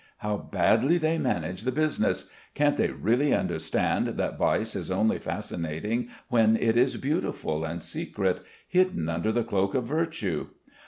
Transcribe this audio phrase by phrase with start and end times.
[0.17, 2.31] How badly they manage the business?
[2.55, 8.41] Can't they really understand that vice is only fascinating when it is beautiful and secret,
[8.67, 10.47] hidden under the cloak of virtue?